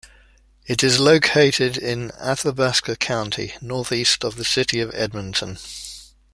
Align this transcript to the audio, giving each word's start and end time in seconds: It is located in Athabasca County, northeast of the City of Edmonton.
It 0.65 0.83
is 0.83 0.99
located 0.99 1.77
in 1.77 2.09
Athabasca 2.13 2.95
County, 2.95 3.53
northeast 3.61 4.25
of 4.25 4.35
the 4.35 4.43
City 4.43 4.79
of 4.79 4.89
Edmonton. 4.95 5.59